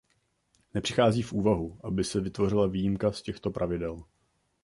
Nepřichází 0.73 1.21
v 1.21 1.33
úvahu, 1.33 1.79
aby 1.83 2.03
se 2.03 2.21
vytvořila 2.21 2.67
výjimka 2.67 3.11
z 3.11 3.21
těchto 3.21 3.51
pravidel. 3.51 4.03